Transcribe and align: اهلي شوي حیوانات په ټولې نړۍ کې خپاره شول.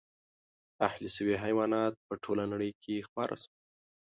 اهلي 0.87 1.09
شوي 1.15 1.35
حیوانات 1.43 1.93
په 2.07 2.13
ټولې 2.23 2.45
نړۍ 2.51 2.71
کې 2.83 3.05
خپاره 3.07 3.35
شول. 3.43 3.57